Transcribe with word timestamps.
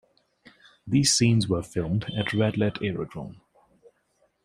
These 0.87 1.13
scenes 1.15 1.47
were 1.47 1.61
filmed 1.61 2.05
at 2.17 2.29
Radlett 2.33 2.81
Aerodrome. 2.81 3.39